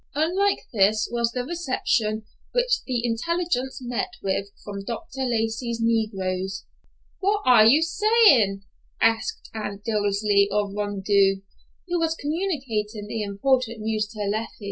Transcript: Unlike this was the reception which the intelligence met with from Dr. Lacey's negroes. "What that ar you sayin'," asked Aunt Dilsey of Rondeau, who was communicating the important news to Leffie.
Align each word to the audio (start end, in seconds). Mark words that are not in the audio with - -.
Unlike 0.15 0.63
this 0.73 1.07
was 1.11 1.29
the 1.31 1.43
reception 1.45 2.23
which 2.53 2.83
the 2.87 3.05
intelligence 3.05 3.77
met 3.83 4.09
with 4.23 4.47
from 4.63 4.83
Dr. 4.83 5.21
Lacey's 5.25 5.79
negroes. 5.79 6.65
"What 7.19 7.43
that 7.45 7.49
ar 7.51 7.65
you 7.67 7.83
sayin'," 7.83 8.63
asked 8.99 9.51
Aunt 9.53 9.83
Dilsey 9.83 10.49
of 10.51 10.73
Rondeau, 10.73 11.41
who 11.87 11.99
was 11.99 12.15
communicating 12.15 13.05
the 13.05 13.21
important 13.21 13.81
news 13.81 14.07
to 14.13 14.27
Leffie. 14.27 14.47